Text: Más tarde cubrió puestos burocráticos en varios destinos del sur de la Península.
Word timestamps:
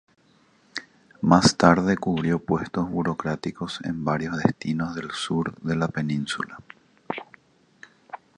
Más 1.21 1.57
tarde 1.57 1.95
cubrió 1.95 2.39
puestos 2.39 2.89
burocráticos 2.89 3.81
en 3.83 4.03
varios 4.03 4.35
destinos 4.39 4.95
del 4.95 5.11
sur 5.11 5.53
de 5.61 5.75
la 5.75 5.89
Península. 5.89 6.57